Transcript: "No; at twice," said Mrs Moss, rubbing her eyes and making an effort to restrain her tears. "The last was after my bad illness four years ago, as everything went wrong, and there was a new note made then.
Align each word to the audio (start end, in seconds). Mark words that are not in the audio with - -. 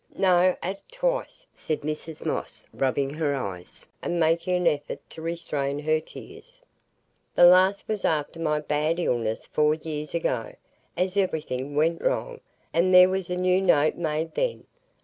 "No; 0.17 0.55
at 0.63 0.81
twice," 0.91 1.45
said 1.53 1.81
Mrs 1.81 2.25
Moss, 2.25 2.65
rubbing 2.73 3.11
her 3.11 3.35
eyes 3.35 3.85
and 4.01 4.19
making 4.19 4.55
an 4.55 4.65
effort 4.65 5.07
to 5.11 5.21
restrain 5.21 5.77
her 5.77 5.99
tears. 5.99 6.59
"The 7.35 7.45
last 7.45 7.87
was 7.87 8.03
after 8.03 8.39
my 8.39 8.61
bad 8.61 8.97
illness 8.97 9.45
four 9.45 9.75
years 9.75 10.15
ago, 10.15 10.55
as 10.97 11.17
everything 11.17 11.75
went 11.75 12.01
wrong, 12.01 12.39
and 12.73 12.91
there 12.91 13.09
was 13.09 13.29
a 13.29 13.35
new 13.37 13.61
note 13.61 13.93
made 13.93 14.33
then. 14.33 14.63